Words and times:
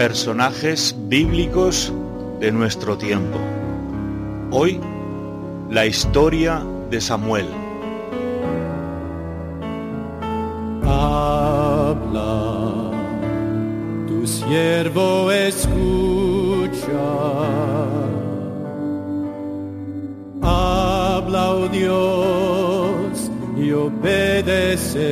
Personajes 0.00 0.96
bíblicos 1.08 1.92
de 2.40 2.50
nuestro 2.50 2.96
tiempo. 2.96 3.38
Hoy, 4.50 4.80
la 5.68 5.84
historia 5.84 6.64
de 6.90 7.02
Samuel. 7.02 7.44
Habla, 10.86 12.22
tu 14.08 14.26
siervo 14.26 15.30
escucha. 15.30 15.68
Habla, 20.40 21.50
oh 21.50 21.68
Dios, 21.68 23.30
y 23.54 23.70
obedeceré. 23.72 25.10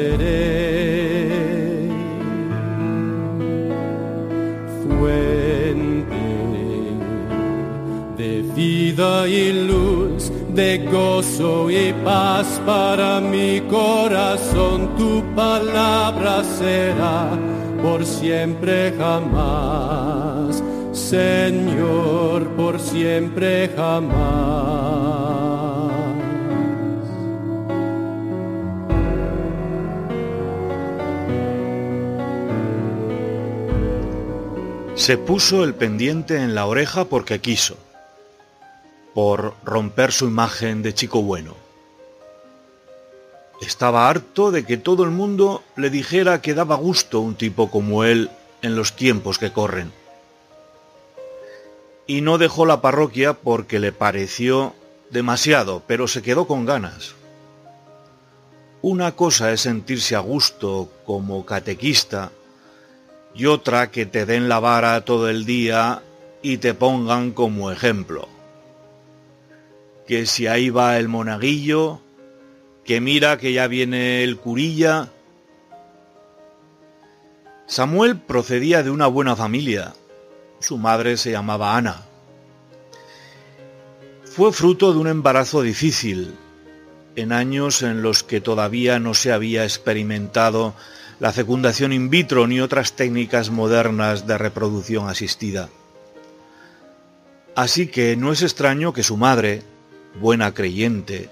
Vida 8.98 9.28
y 9.28 9.52
luz, 9.52 10.32
de 10.54 10.78
gozo 10.90 11.70
y 11.70 11.92
paz 12.04 12.60
para 12.66 13.20
mi 13.20 13.60
corazón, 13.60 14.96
tu 14.96 15.22
palabra 15.36 16.42
será 16.42 17.30
por 17.80 18.04
siempre 18.04 18.92
jamás, 18.98 20.62
Señor, 20.92 22.48
por 22.56 22.80
siempre 22.80 23.70
jamás. 23.76 24.58
Se 34.96 35.16
puso 35.16 35.62
el 35.62 35.74
pendiente 35.74 36.42
en 36.42 36.56
la 36.56 36.66
oreja 36.66 37.04
porque 37.04 37.38
quiso, 37.38 37.76
por 39.18 39.54
romper 39.64 40.12
su 40.12 40.28
imagen 40.28 40.80
de 40.80 40.94
chico 40.94 41.22
bueno. 41.22 41.56
Estaba 43.60 44.08
harto 44.08 44.52
de 44.52 44.64
que 44.64 44.76
todo 44.76 45.02
el 45.02 45.10
mundo 45.10 45.64
le 45.74 45.90
dijera 45.90 46.40
que 46.40 46.54
daba 46.54 46.76
gusto 46.76 47.18
un 47.18 47.34
tipo 47.34 47.68
como 47.68 48.04
él 48.04 48.30
en 48.62 48.76
los 48.76 48.94
tiempos 48.94 49.40
que 49.40 49.52
corren. 49.52 49.90
Y 52.06 52.20
no 52.20 52.38
dejó 52.38 52.64
la 52.64 52.80
parroquia 52.80 53.32
porque 53.32 53.80
le 53.80 53.90
pareció 53.90 54.72
demasiado, 55.10 55.82
pero 55.88 56.06
se 56.06 56.22
quedó 56.22 56.46
con 56.46 56.64
ganas. 56.64 57.16
Una 58.82 59.16
cosa 59.16 59.50
es 59.50 59.62
sentirse 59.62 60.14
a 60.14 60.20
gusto 60.20 60.92
como 61.04 61.44
catequista 61.44 62.30
y 63.34 63.46
otra 63.46 63.90
que 63.90 64.06
te 64.06 64.26
den 64.26 64.48
la 64.48 64.60
vara 64.60 65.04
todo 65.04 65.28
el 65.28 65.44
día 65.44 66.04
y 66.40 66.58
te 66.58 66.72
pongan 66.72 67.32
como 67.32 67.72
ejemplo. 67.72 68.37
Que 70.08 70.26
si 70.26 70.46
ahí 70.46 70.70
va 70.70 70.98
el 70.98 71.06
monaguillo, 71.06 72.00
que 72.84 73.02
mira 73.02 73.36
que 73.36 73.52
ya 73.52 73.66
viene 73.66 74.24
el 74.24 74.38
curilla. 74.38 75.10
Samuel 77.66 78.16
procedía 78.16 78.82
de 78.82 78.90
una 78.90 79.06
buena 79.06 79.36
familia. 79.36 79.94
Su 80.58 80.78
madre 80.78 81.18
se 81.18 81.32
llamaba 81.32 81.76
Ana. 81.76 82.06
Fue 84.24 84.52
fruto 84.52 84.94
de 84.94 84.98
un 84.98 85.08
embarazo 85.08 85.60
difícil, 85.60 86.34
en 87.14 87.32
años 87.32 87.82
en 87.82 88.00
los 88.00 88.22
que 88.22 88.40
todavía 88.40 88.98
no 88.98 89.12
se 89.12 89.32
había 89.32 89.64
experimentado 89.64 90.74
la 91.20 91.32
fecundación 91.32 91.92
in 91.92 92.08
vitro 92.08 92.46
ni 92.46 92.60
otras 92.60 92.94
técnicas 92.94 93.50
modernas 93.50 94.26
de 94.26 94.38
reproducción 94.38 95.08
asistida. 95.08 95.68
Así 97.54 97.88
que 97.88 98.16
no 98.16 98.32
es 98.32 98.40
extraño 98.40 98.94
que 98.94 99.02
su 99.02 99.16
madre, 99.16 99.62
buena 100.20 100.54
creyente, 100.54 101.30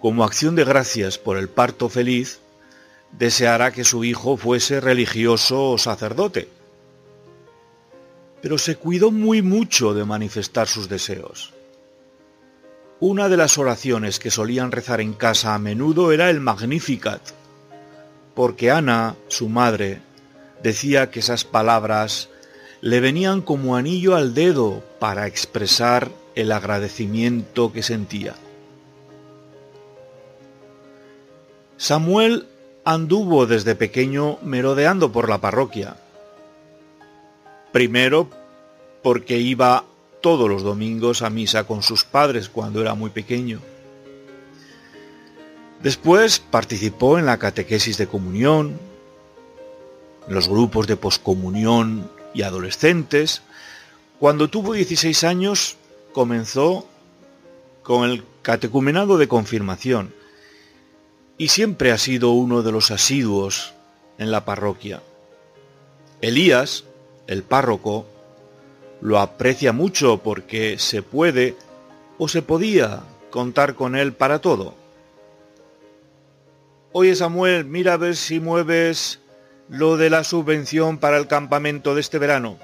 como 0.00 0.24
acción 0.24 0.54
de 0.54 0.64
gracias 0.64 1.18
por 1.18 1.38
el 1.38 1.48
parto 1.48 1.88
feliz, 1.88 2.40
deseara 3.12 3.72
que 3.72 3.84
su 3.84 4.04
hijo 4.04 4.36
fuese 4.36 4.80
religioso 4.80 5.70
o 5.70 5.78
sacerdote. 5.78 6.48
Pero 8.42 8.58
se 8.58 8.76
cuidó 8.76 9.10
muy 9.10 9.40
mucho 9.40 9.94
de 9.94 10.04
manifestar 10.04 10.68
sus 10.68 10.88
deseos. 10.88 11.54
Una 13.00 13.28
de 13.28 13.36
las 13.36 13.58
oraciones 13.58 14.18
que 14.18 14.30
solían 14.30 14.72
rezar 14.72 15.00
en 15.00 15.14
casa 15.14 15.54
a 15.54 15.58
menudo 15.58 16.12
era 16.12 16.30
el 16.30 16.40
Magnificat, 16.40 17.22
porque 18.34 18.70
Ana, 18.70 19.16
su 19.28 19.48
madre, 19.48 20.00
decía 20.62 21.10
que 21.10 21.20
esas 21.20 21.44
palabras 21.44 22.28
le 22.80 23.00
venían 23.00 23.40
como 23.40 23.76
anillo 23.76 24.14
al 24.14 24.34
dedo 24.34 24.82
para 24.98 25.26
expresar 25.26 26.10
el 26.34 26.52
agradecimiento 26.52 27.72
que 27.72 27.82
sentía. 27.82 28.34
Samuel 31.76 32.46
anduvo 32.84 33.46
desde 33.46 33.74
pequeño 33.74 34.38
merodeando 34.42 35.12
por 35.12 35.28
la 35.28 35.40
parroquia. 35.40 35.96
Primero 37.72 38.28
porque 39.02 39.38
iba 39.38 39.84
todos 40.20 40.48
los 40.48 40.62
domingos 40.62 41.22
a 41.22 41.30
misa 41.30 41.64
con 41.64 41.82
sus 41.82 42.04
padres 42.04 42.48
cuando 42.48 42.80
era 42.80 42.94
muy 42.94 43.10
pequeño. 43.10 43.60
Después 45.82 46.38
participó 46.38 47.18
en 47.18 47.26
la 47.26 47.36
catequesis 47.36 47.98
de 47.98 48.06
comunión, 48.06 48.78
en 50.26 50.34
los 50.34 50.48
grupos 50.48 50.86
de 50.86 50.96
poscomunión 50.96 52.10
y 52.32 52.40
adolescentes. 52.40 53.42
Cuando 54.18 54.48
tuvo 54.48 54.72
16 54.72 55.24
años 55.24 55.76
comenzó 56.14 56.86
con 57.82 58.08
el 58.08 58.24
catecumenado 58.40 59.18
de 59.18 59.28
confirmación 59.28 60.14
y 61.36 61.48
siempre 61.48 61.92
ha 61.92 61.98
sido 61.98 62.30
uno 62.30 62.62
de 62.62 62.72
los 62.72 62.90
asiduos 62.90 63.74
en 64.16 64.30
la 64.30 64.46
parroquia. 64.46 65.02
Elías, 66.22 66.84
el 67.26 67.42
párroco, 67.42 68.06
lo 69.02 69.18
aprecia 69.18 69.74
mucho 69.74 70.22
porque 70.22 70.78
se 70.78 71.02
puede 71.02 71.56
o 72.16 72.28
se 72.28 72.40
podía 72.40 73.00
contar 73.30 73.74
con 73.74 73.96
él 73.96 74.14
para 74.14 74.38
todo. 74.38 74.74
Oye 76.92 77.16
Samuel, 77.16 77.64
mira 77.64 77.94
a 77.94 77.98
ver 77.98 78.14
si 78.14 78.38
mueves 78.38 79.18
lo 79.68 79.96
de 79.96 80.10
la 80.10 80.22
subvención 80.22 80.98
para 80.98 81.18
el 81.18 81.26
campamento 81.26 81.94
de 81.94 82.00
este 82.00 82.18
verano. 82.18 82.56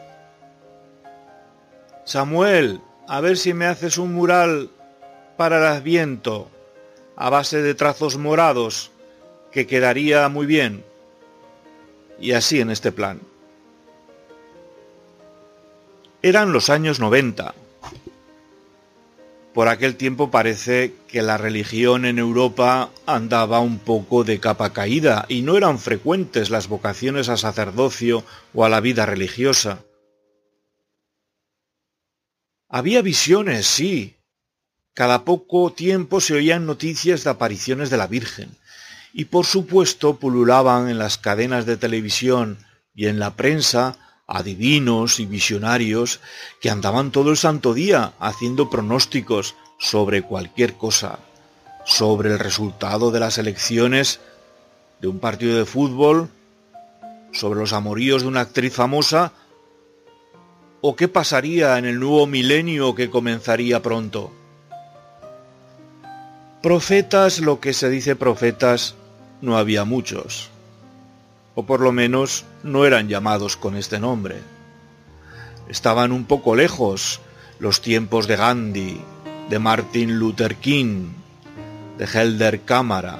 Samuel, 2.04 2.80
a 3.10 3.20
ver 3.20 3.36
si 3.36 3.54
me 3.54 3.66
haces 3.66 3.98
un 3.98 4.14
mural 4.14 4.70
para 5.36 5.58
el 5.58 5.64
adviento 5.64 6.48
a 7.16 7.28
base 7.28 7.60
de 7.60 7.74
trazos 7.74 8.16
morados 8.16 8.92
que 9.50 9.66
quedaría 9.66 10.28
muy 10.28 10.46
bien. 10.46 10.84
Y 12.20 12.32
así 12.32 12.60
en 12.60 12.70
este 12.70 12.92
plan. 12.92 13.20
Eran 16.22 16.52
los 16.52 16.70
años 16.70 17.00
90 17.00 17.52
por 19.52 19.66
aquel 19.66 19.96
tiempo 19.96 20.30
parece 20.30 20.94
que 21.08 21.22
la 21.22 21.36
religión 21.36 22.04
en 22.04 22.20
Europa 22.20 22.90
andaba 23.06 23.58
un 23.58 23.80
poco 23.80 24.22
de 24.22 24.38
capa 24.38 24.72
caída 24.72 25.26
y 25.28 25.42
no 25.42 25.56
eran 25.56 25.80
frecuentes 25.80 26.50
las 26.50 26.68
vocaciones 26.68 27.28
a 27.28 27.36
sacerdocio 27.36 28.22
o 28.54 28.64
a 28.64 28.68
la 28.68 28.78
vida 28.78 29.06
religiosa. 29.06 29.80
Había 32.72 33.02
visiones, 33.02 33.66
sí. 33.66 34.16
Cada 34.94 35.24
poco 35.24 35.72
tiempo 35.72 36.20
se 36.20 36.34
oían 36.34 36.66
noticias 36.66 37.24
de 37.24 37.30
apariciones 37.30 37.90
de 37.90 37.96
la 37.96 38.06
Virgen, 38.06 38.56
y 39.12 39.24
por 39.24 39.44
supuesto 39.44 40.16
pululaban 40.16 40.88
en 40.88 40.98
las 40.98 41.18
cadenas 41.18 41.66
de 41.66 41.76
televisión 41.76 42.58
y 42.94 43.06
en 43.06 43.18
la 43.18 43.34
prensa 43.34 43.96
adivinos 44.28 45.18
y 45.18 45.26
visionarios 45.26 46.20
que 46.60 46.70
andaban 46.70 47.10
todo 47.10 47.30
el 47.30 47.36
santo 47.36 47.74
día 47.74 48.12
haciendo 48.20 48.70
pronósticos 48.70 49.56
sobre 49.80 50.22
cualquier 50.22 50.74
cosa, 50.74 51.18
sobre 51.84 52.30
el 52.30 52.38
resultado 52.38 53.10
de 53.10 53.18
las 53.18 53.38
elecciones 53.38 54.20
de 55.00 55.08
un 55.08 55.18
partido 55.18 55.56
de 55.56 55.64
fútbol, 55.64 56.30
sobre 57.32 57.58
los 57.58 57.72
amoríos 57.72 58.22
de 58.22 58.28
una 58.28 58.42
actriz 58.42 58.74
famosa, 58.74 59.32
o 60.80 60.96
qué 60.96 61.08
pasaría 61.08 61.78
en 61.78 61.84
el 61.84 62.00
nuevo 62.00 62.26
milenio 62.26 62.94
que 62.94 63.10
comenzaría 63.10 63.82
pronto. 63.82 64.32
Profetas, 66.62 67.40
lo 67.40 67.60
que 67.60 67.72
se 67.72 67.88
dice 67.88 68.16
profetas, 68.16 68.94
no 69.40 69.56
había 69.56 69.84
muchos 69.84 70.50
o 71.54 71.64
por 71.64 71.80
lo 71.80 71.92
menos 71.92 72.44
no 72.62 72.86
eran 72.86 73.08
llamados 73.08 73.56
con 73.56 73.76
este 73.76 73.98
nombre. 73.98 74.36
Estaban 75.68 76.12
un 76.12 76.24
poco 76.24 76.56
lejos 76.56 77.20
los 77.58 77.82
tiempos 77.82 78.26
de 78.26 78.36
Gandhi, 78.36 79.00
de 79.48 79.58
Martin 79.58 80.18
Luther 80.18 80.56
King, 80.56 81.08
de 81.98 82.06
Helder 82.06 82.62
Cámara. 82.62 83.18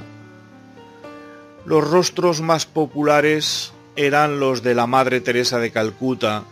Los 1.67 1.89
rostros 1.89 2.41
más 2.41 2.67
populares 2.67 3.73
eran 3.97 4.41
los 4.41 4.63
de 4.63 4.75
la 4.75 4.87
Madre 4.87 5.21
Teresa 5.21 5.59
de 5.59 5.71
Calcuta 5.71 6.45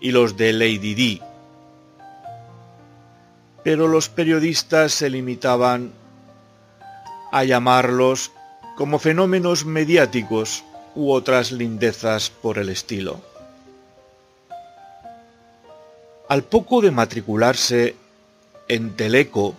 y 0.00 0.10
los 0.12 0.36
de 0.36 0.52
Lady 0.52 0.94
Di. 0.94 1.22
Pero 3.64 3.88
los 3.88 4.08
periodistas 4.08 4.92
se 4.92 5.10
limitaban 5.10 5.92
a 7.32 7.44
llamarlos 7.44 8.30
como 8.76 8.98
fenómenos 8.98 9.64
mediáticos 9.64 10.64
u 10.94 11.12
otras 11.12 11.52
lindezas 11.52 12.30
por 12.30 12.58
el 12.58 12.68
estilo. 12.68 13.20
Al 16.28 16.44
poco 16.44 16.80
de 16.80 16.90
matricularse 16.90 17.96
en 18.68 18.94
Teleco, 18.96 19.54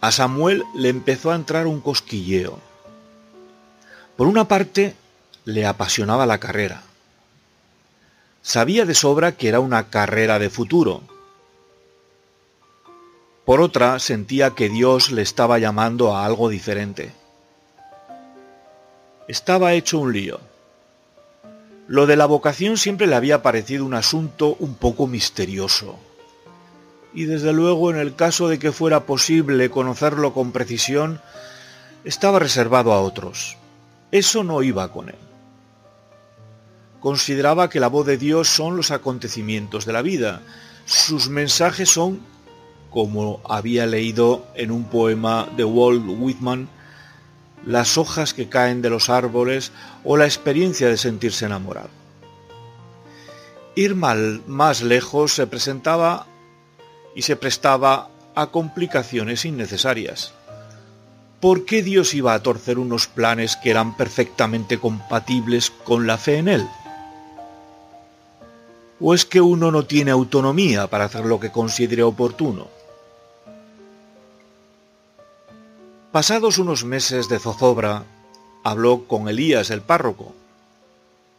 a 0.00 0.10
Samuel 0.12 0.64
le 0.74 0.88
empezó 0.88 1.30
a 1.30 1.34
entrar 1.34 1.66
un 1.66 1.80
cosquilleo. 1.80 2.58
Por 4.16 4.26
una 4.26 4.48
parte, 4.48 4.94
le 5.44 5.66
apasionaba 5.66 6.26
la 6.26 6.38
carrera. 6.38 6.82
Sabía 8.50 8.84
de 8.84 8.96
sobra 8.96 9.36
que 9.36 9.46
era 9.46 9.60
una 9.60 9.90
carrera 9.90 10.40
de 10.40 10.50
futuro. 10.50 11.02
Por 13.44 13.60
otra, 13.60 14.00
sentía 14.00 14.56
que 14.56 14.68
Dios 14.68 15.12
le 15.12 15.22
estaba 15.22 15.60
llamando 15.60 16.16
a 16.16 16.26
algo 16.26 16.48
diferente. 16.48 17.12
Estaba 19.28 19.74
hecho 19.74 20.00
un 20.00 20.12
lío. 20.12 20.40
Lo 21.86 22.06
de 22.06 22.16
la 22.16 22.26
vocación 22.26 22.76
siempre 22.76 23.06
le 23.06 23.14
había 23.14 23.40
parecido 23.40 23.84
un 23.84 23.94
asunto 23.94 24.56
un 24.58 24.74
poco 24.74 25.06
misterioso. 25.06 25.96
Y 27.14 27.26
desde 27.26 27.52
luego 27.52 27.92
en 27.92 27.98
el 27.98 28.16
caso 28.16 28.48
de 28.48 28.58
que 28.58 28.72
fuera 28.72 29.06
posible 29.06 29.70
conocerlo 29.70 30.34
con 30.34 30.50
precisión, 30.50 31.20
estaba 32.02 32.40
reservado 32.40 32.92
a 32.94 33.00
otros. 33.00 33.58
Eso 34.10 34.42
no 34.42 34.64
iba 34.64 34.92
con 34.92 35.08
él. 35.10 35.29
Consideraba 37.00 37.70
que 37.70 37.80
la 37.80 37.88
voz 37.88 38.06
de 38.06 38.18
Dios 38.18 38.48
son 38.48 38.76
los 38.76 38.90
acontecimientos 38.90 39.86
de 39.86 39.92
la 39.92 40.02
vida. 40.02 40.42
Sus 40.84 41.28
mensajes 41.28 41.88
son, 41.88 42.20
como 42.90 43.40
había 43.48 43.86
leído 43.86 44.46
en 44.54 44.70
un 44.70 44.84
poema 44.84 45.48
de 45.56 45.64
Walt 45.64 46.04
Whitman, 46.06 46.68
las 47.64 47.96
hojas 47.98 48.34
que 48.34 48.48
caen 48.48 48.82
de 48.82 48.90
los 48.90 49.08
árboles 49.08 49.72
o 50.04 50.16
la 50.16 50.26
experiencia 50.26 50.88
de 50.88 50.96
sentirse 50.96 51.46
enamorado. 51.46 51.90
Ir 53.76 53.94
mal, 53.94 54.42
más 54.46 54.82
lejos 54.82 55.34
se 55.34 55.46
presentaba 55.46 56.26
y 57.14 57.22
se 57.22 57.36
prestaba 57.36 58.10
a 58.34 58.48
complicaciones 58.48 59.44
innecesarias. 59.44 60.34
¿Por 61.40 61.64
qué 61.64 61.82
Dios 61.82 62.12
iba 62.12 62.34
a 62.34 62.42
torcer 62.42 62.78
unos 62.78 63.06
planes 63.06 63.56
que 63.56 63.70
eran 63.70 63.96
perfectamente 63.96 64.78
compatibles 64.78 65.70
con 65.70 66.06
la 66.06 66.18
fe 66.18 66.36
en 66.36 66.48
Él? 66.48 66.68
¿O 69.00 69.14
es 69.14 69.24
que 69.24 69.40
uno 69.40 69.70
no 69.70 69.86
tiene 69.86 70.10
autonomía 70.10 70.86
para 70.88 71.06
hacer 71.06 71.24
lo 71.24 71.40
que 71.40 71.50
considere 71.50 72.02
oportuno? 72.02 72.68
Pasados 76.12 76.58
unos 76.58 76.84
meses 76.84 77.28
de 77.28 77.38
zozobra, 77.38 78.04
habló 78.62 79.04
con 79.06 79.28
Elías 79.28 79.70
el 79.70 79.80
párroco, 79.80 80.34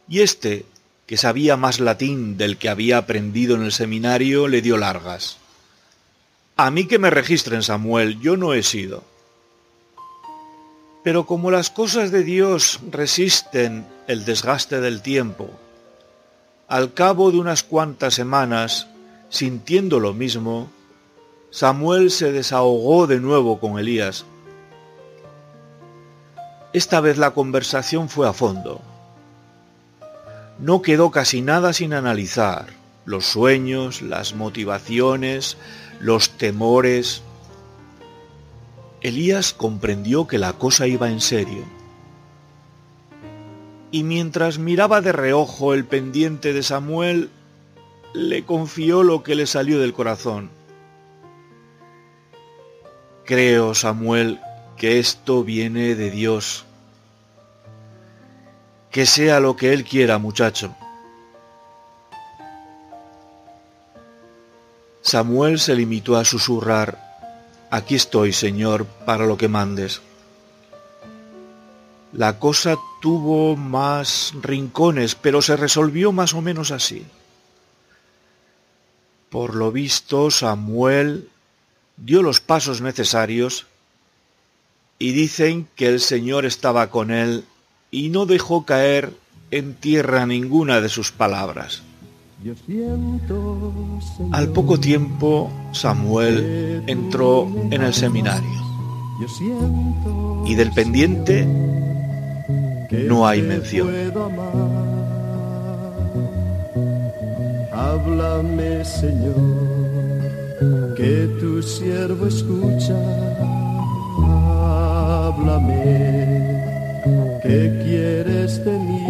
y 0.08 0.20
éste, 0.20 0.66
que 1.06 1.16
sabía 1.16 1.56
más 1.56 1.78
latín 1.78 2.36
del 2.36 2.56
que 2.56 2.68
había 2.68 2.98
aprendido 2.98 3.54
en 3.54 3.62
el 3.62 3.72
seminario, 3.72 4.48
le 4.48 4.60
dio 4.60 4.76
largas. 4.76 5.36
A 6.56 6.70
mí 6.70 6.86
que 6.86 6.98
me 6.98 7.10
registren, 7.10 7.62
Samuel, 7.62 8.20
yo 8.20 8.36
no 8.36 8.54
he 8.54 8.62
sido. 8.62 9.04
Pero 11.04 11.26
como 11.26 11.50
las 11.50 11.70
cosas 11.70 12.10
de 12.10 12.24
Dios 12.24 12.80
resisten 12.90 13.86
el 14.06 14.24
desgaste 14.24 14.80
del 14.80 15.02
tiempo, 15.02 15.50
al 16.72 16.92
cabo 16.94 17.30
de 17.30 17.38
unas 17.38 17.62
cuantas 17.62 18.14
semanas, 18.14 18.88
sintiendo 19.28 20.00
lo 20.00 20.12
mismo, 20.12 20.70
Samuel 21.50 22.10
se 22.10 22.32
desahogó 22.32 23.06
de 23.06 23.20
nuevo 23.20 23.60
con 23.60 23.78
Elías 23.78 24.24
esta 26.72 27.02
vez 27.02 27.18
la 27.18 27.32
conversación 27.32 28.08
fue 28.08 28.26
a 28.26 28.32
fondo. 28.32 28.80
No 30.58 30.80
quedó 30.80 31.10
casi 31.10 31.42
nada 31.42 31.74
sin 31.74 31.92
analizar. 31.92 32.66
Los 33.04 33.26
sueños, 33.26 34.00
las 34.00 34.34
motivaciones, 34.34 35.58
los 36.00 36.30
temores. 36.30 37.22
Elías 39.02 39.52
comprendió 39.52 40.26
que 40.26 40.38
la 40.38 40.54
cosa 40.54 40.86
iba 40.86 41.10
en 41.10 41.20
serio. 41.20 41.64
Y 43.92 44.02
mientras 44.02 44.58
miraba 44.58 45.00
de 45.00 45.12
reojo 45.12 45.74
el 45.74 45.84
pendiente 45.84 46.52
de 46.52 46.64
Samuel, 46.64 47.30
le 48.12 48.44
confió 48.44 49.04
lo 49.04 49.22
que 49.22 49.36
le 49.36 49.46
salió 49.46 49.78
del 49.78 49.92
corazón. 49.92 50.50
Creo, 53.24 53.74
Samuel, 53.74 54.40
que 54.76 54.98
esto 54.98 55.44
viene 55.44 55.94
de 55.94 56.10
Dios. 56.10 56.64
Que 58.90 59.06
sea 59.06 59.38
lo 59.38 59.54
que 59.54 59.72
Él 59.72 59.84
quiera, 59.84 60.18
muchacho. 60.18 60.74
Samuel 65.02 65.60
se 65.60 65.76
limitó 65.76 66.16
a 66.16 66.24
susurrar, 66.24 67.12
Aquí 67.72 67.94
estoy, 67.94 68.34
Señor, 68.34 68.84
para 68.84 69.24
lo 69.24 69.38
que 69.38 69.48
mandes. 69.48 70.02
La 72.12 72.38
cosa 72.38 72.76
tuvo 73.00 73.56
más 73.56 74.34
rincones, 74.42 75.14
pero 75.14 75.40
se 75.40 75.56
resolvió 75.56 76.12
más 76.12 76.34
o 76.34 76.42
menos 76.42 76.70
así. 76.70 77.06
Por 79.30 79.54
lo 79.54 79.72
visto, 79.72 80.30
Samuel 80.30 81.28
dio 81.96 82.22
los 82.22 82.40
pasos 82.40 82.82
necesarios 82.82 83.66
y 84.98 85.12
dicen 85.12 85.66
que 85.74 85.88
el 85.88 86.00
Señor 86.00 86.44
estaba 86.44 86.90
con 86.90 87.10
él 87.10 87.44
y 87.90 88.10
no 88.10 88.26
dejó 88.26 88.66
caer 88.66 89.14
en 89.50 89.74
tierra 89.74 90.26
ninguna 90.26 90.80
de 90.80 90.90
sus 90.90 91.12
palabras. 91.12 91.82
Al 94.32 94.52
poco 94.52 94.78
tiempo 94.80 95.50
Samuel 95.72 96.82
entró 96.86 97.48
en 97.70 97.82
el 97.82 97.94
seminario 97.94 98.60
y 100.44 100.54
del 100.56 100.72
pendiente 100.72 101.46
no 102.92 103.26
hay 103.26 103.42
mención. 103.42 103.88
Háblame 107.72 108.84
Señor, 108.84 109.34
que 110.96 111.28
tu 111.40 111.62
siervo 111.62 112.26
escucha 112.26 112.94
háblame, 115.32 116.60
¿qué 117.42 117.80
quieres 117.82 118.64
de 118.64 118.72
mí? 118.72 119.08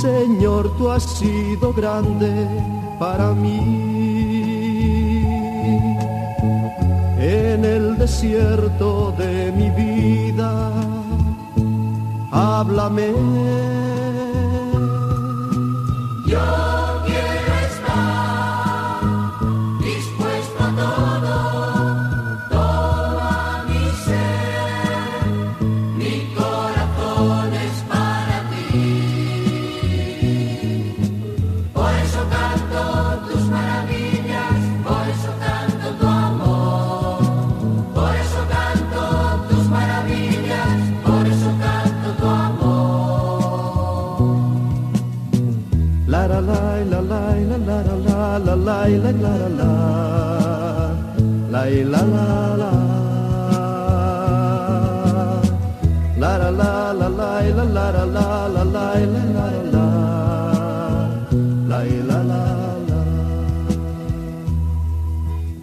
Señor, 0.00 0.76
tú 0.78 0.90
has 0.90 1.02
sido 1.02 1.72
grande 1.72 2.32
para 2.98 3.32
mí. 3.32 3.58
En 7.18 7.64
el 7.64 7.98
desierto 7.98 9.12
de 9.18 9.52
mi 9.52 9.68
vida, 9.70 10.72
háblame. 12.40 13.08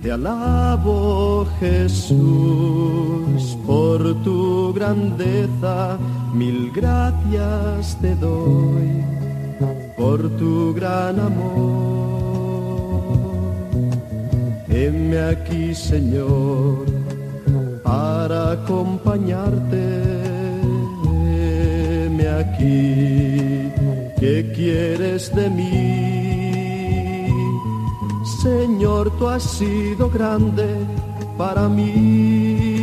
Te 0.08 0.14
alabo 0.14 1.46
Jesús 1.60 3.58
por 3.68 4.00
tu 4.24 4.74
grandeza, 4.74 5.98
mil 6.34 6.72
gracias 6.74 7.98
te 8.00 8.16
doy 8.16 9.04
por 9.98 10.30
tu 10.38 10.74
gran 10.74 11.20
amor. 11.20 11.58
Heme 14.70 15.20
aquí, 15.20 15.76
Señor, 15.76 16.86
para 17.84 18.54
acompañarte. 18.54 20.07
Aquí, 22.58 23.72
¿qué 24.20 24.52
quieres 24.56 25.34
de 25.36 25.48
mí? 25.48 27.28
Señor, 28.42 29.12
tú 29.20 29.28
has 29.28 29.44
sido 29.44 30.10
grande 30.10 30.66
para 31.38 31.70
mí 31.70 32.74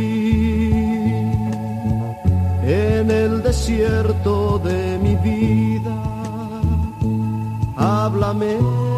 en 2.63 3.11
el 3.11 3.43
desierto 3.43 4.59
de 4.59 4.97
mi 4.99 5.15
vida. 5.17 5.93
Háblame. 7.75 8.94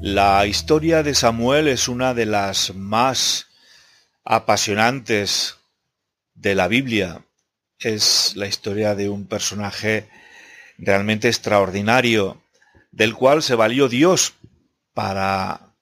La 0.00 0.46
historia 0.46 1.02
de 1.02 1.14
Samuel 1.14 1.68
es 1.68 1.86
una 1.86 2.14
de 2.14 2.26
las 2.26 2.74
más 2.74 3.46
apasionantes 4.24 5.56
de 6.34 6.54
la 6.54 6.66
Biblia. 6.66 7.24
Es 7.78 8.32
la 8.34 8.46
historia 8.46 8.94
de 8.94 9.08
un 9.08 9.26
personaje 9.26 10.08
realmente 10.80 11.28
extraordinario, 11.28 12.42
del 12.90 13.14
cual 13.14 13.42
se 13.42 13.54
valió 13.54 13.88
Dios 13.88 14.34
para 14.94 15.74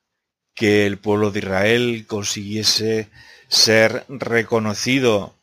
que 0.55 0.87
el 0.87 0.99
pueblo 0.99 1.31
de 1.31 1.39
Israel 1.39 2.05
consiguiese 2.07 3.09
ser 3.49 4.05
reconocido 4.09 5.35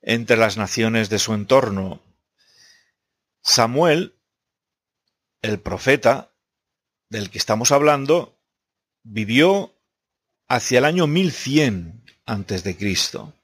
entre 0.00 0.36
las 0.36 0.56
naciones 0.56 1.10
de 1.10 1.18
su 1.18 1.34
entorno. 1.34 2.00
Samuel, 3.42 4.14
el 5.42 5.60
profeta 5.60 6.30
del 7.10 7.30
que 7.30 7.38
estamos 7.38 7.70
hablando, 7.70 8.38
vivió 9.02 9.74
hacia 10.48 10.78
el 10.78 10.84
año 10.86 11.06
1100 11.06 12.04
antes 12.24 12.64
de 12.64 12.76
Cristo. 12.76 13.34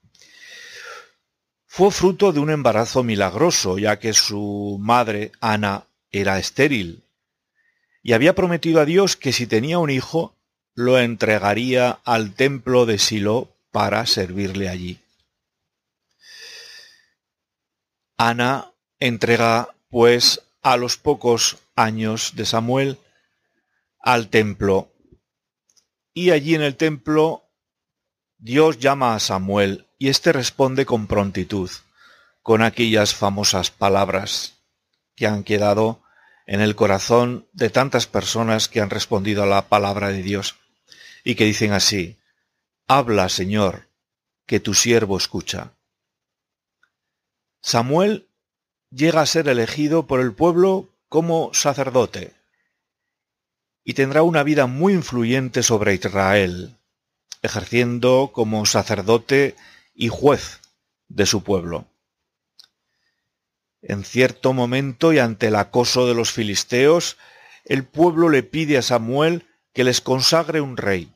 Fue 1.71 1.93
fruto 1.93 2.33
de 2.33 2.41
un 2.41 2.51
embarazo 2.51 3.05
milagroso, 3.05 3.79
ya 3.79 3.99
que 3.99 4.15
su 4.15 4.79
madre, 4.81 5.31
Ana, 5.41 5.85
era 6.11 6.39
estéril, 6.39 7.05
y 8.03 8.15
había 8.15 8.35
prometido 8.35 8.81
a 8.81 8.87
Dios 8.87 9.17
que 9.17 9.33
si 9.33 9.47
tenía 9.47 9.79
un 9.79 9.91
hijo, 9.91 10.35
lo 10.75 10.99
entregaría 10.99 12.01
al 12.05 12.35
templo 12.35 12.87
de 12.87 12.99
Silo 12.99 13.55
para 13.71 14.07
servirle 14.07 14.69
allí. 14.69 14.99
Ana 18.17 18.73
entrega, 18.99 19.75
pues, 19.91 20.43
a 20.63 20.77
los 20.77 20.97
pocos 20.97 21.59
años 21.77 22.33
de 22.35 22.47
Samuel 22.47 22.99
al 24.01 24.29
templo. 24.29 24.91
Y 26.15 26.31
allí 26.31 26.55
en 26.55 26.63
el 26.63 26.77
templo 26.77 27.45
Dios 28.39 28.79
llama 28.79 29.15
a 29.15 29.21
Samuel 29.21 29.88
y 29.99 30.09
éste 30.09 30.33
responde 30.33 30.87
con 30.87 31.07
prontitud, 31.07 31.71
con 32.43 32.63
aquellas 32.63 33.15
famosas 33.15 33.71
palabras 33.71 34.55
que 35.17 35.27
han 35.27 35.43
quedado 35.43 36.03
en 36.47 36.61
el 36.61 36.77
corazón 36.77 37.47
de 37.53 37.69
tantas 37.69 38.07
personas 38.07 38.69
que 38.69 38.81
han 38.81 38.91
respondido 38.91 39.43
a 39.43 39.47
la 39.47 39.69
palabra 39.69 40.09
de 40.09 40.23
Dios 40.23 40.57
y 41.25 41.35
que 41.35 41.45
dicen 41.45 41.73
así, 41.73 42.19
Habla, 42.87 43.29
Señor, 43.29 43.89
que 44.47 44.61
tu 44.61 44.73
siervo 44.73 45.19
escucha. 45.19 45.75
Samuel 47.61 48.29
llega 48.91 49.21
a 49.21 49.27
ser 49.27 49.49
elegido 49.49 50.07
por 50.07 50.21
el 50.21 50.33
pueblo 50.33 50.89
como 51.09 51.53
sacerdote 51.53 52.35
y 53.85 53.95
tendrá 53.95 54.23
una 54.23 54.43
vida 54.43 54.67
muy 54.67 54.95
influyente 54.95 55.63
sobre 55.63 55.95
Israel, 55.95 56.77
ejerciendo 57.43 58.31
como 58.33 58.65
sacerdote 58.65 59.55
y 59.99 60.09
juez 60.09 60.61
de 61.09 61.27
su 61.27 61.43
pueblo. 61.43 61.89
En 63.83 64.05
cierto 64.05 64.53
momento 64.53 65.13
y 65.13 65.19
ante 65.19 65.49
el 65.49 65.57
acoso 65.57 66.07
de 66.07 66.15
los 66.15 66.31
filisteos, 66.33 67.17
el 67.65 67.85
pueblo 67.85 68.29
le 68.29 68.45
pide 68.45 68.79
a 68.79 68.83
Samuel 68.83 69.45
que 69.75 69.83
les 69.83 70.01
consagre 70.01 70.61
un 70.61 70.77
rey. 70.77 71.13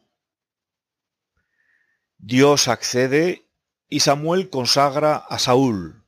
Dios 2.18 2.66
accede 2.66 3.44
y 3.88 4.00
Samuel 4.00 4.50
consagra 4.50 5.16
a 5.16 5.38
Saúl. 5.38 6.02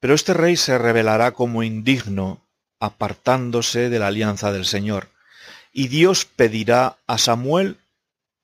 Pero 0.00 0.14
este 0.14 0.32
rey 0.32 0.56
se 0.56 0.78
revelará 0.78 1.32
como 1.32 1.62
indigno, 1.62 2.46
apartándose 2.80 3.90
de 3.90 3.98
la 3.98 4.06
alianza 4.08 4.50
del 4.50 4.64
Señor. 4.64 5.08
Y 5.72 5.88
Dios 5.88 6.24
pedirá 6.24 6.98
a 7.06 7.18
Samuel 7.18 7.78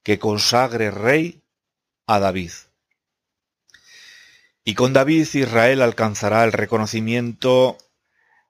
que 0.03 0.19
consagre 0.19 0.91
rey 0.91 1.43
a 2.07 2.19
David. 2.19 2.53
Y 4.65 4.75
con 4.75 4.93
David 4.93 5.27
Israel 5.35 5.83
alcanzará 5.83 6.45
el 6.45 6.53
reconocimiento 6.53 7.79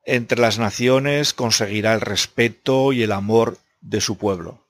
entre 0.04 0.40
las 0.40 0.58
naciones, 0.58 1.34
conseguirá 1.34 1.94
el 1.94 2.00
respeto 2.00 2.92
y 2.92 3.02
el 3.02 3.12
amor 3.12 3.58
de 3.80 4.00
su 4.00 4.18
pueblo. 4.18 4.66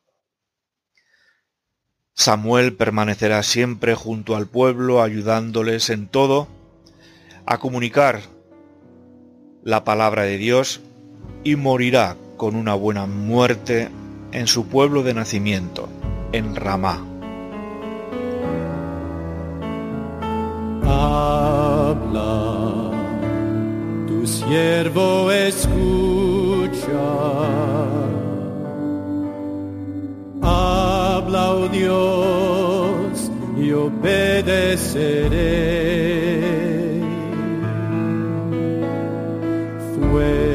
Samuel 2.14 2.74
permanecerá 2.74 3.42
siempre 3.42 3.94
junto 3.94 4.36
al 4.36 4.46
pueblo, 4.46 5.02
ayudándoles 5.02 5.88
en 5.88 6.06
todo 6.08 6.48
a 7.46 7.58
comunicar 7.58 8.20
la 9.62 9.84
palabra 9.84 10.24
de 10.24 10.36
Dios 10.36 10.80
y 11.44 11.56
morirá 11.56 12.16
con 12.36 12.56
una 12.56 12.74
buena 12.74 13.06
muerte 13.06 13.88
en 14.32 14.46
su 14.46 14.66
pueblo 14.66 15.02
de 15.02 15.14
nacimiento, 15.14 15.88
en 16.32 16.56
Ramá. 16.56 17.09
Habla, 21.90 22.92
tu 24.06 24.24
siervo 24.24 25.32
escucha 25.32 25.80
habla, 30.40 31.50
oh 31.54 31.68
Dios, 31.68 33.30
y 33.58 33.72
obedeceré. 33.72 35.30
Fuente 39.94 40.49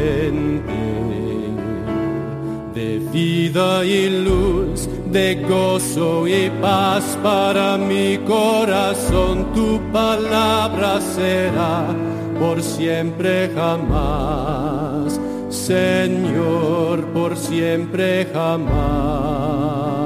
de 2.95 3.11
vida 3.11 3.83
y 3.83 4.09
luz, 4.09 4.87
de 5.11 5.35
gozo 5.47 6.27
y 6.27 6.49
paz 6.61 7.17
para 7.21 7.77
mi 7.77 8.17
corazón, 8.19 9.53
tu 9.53 9.79
palabra 9.91 11.01
será 11.01 11.87
por 12.39 12.61
siempre 12.61 13.51
jamás. 13.53 15.19
Señor, 15.49 17.05
por 17.13 17.35
siempre 17.35 18.27
jamás. 18.33 20.04